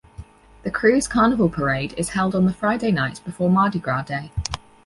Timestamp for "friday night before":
2.55-3.51